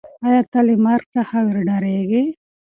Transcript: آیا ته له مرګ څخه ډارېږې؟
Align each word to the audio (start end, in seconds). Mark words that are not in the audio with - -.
آیا 0.27 0.41
ته 0.51 0.59
له 0.67 0.75
مرګ 0.85 1.05
څخه 1.15 1.37
ډارېږې؟ 1.67 2.23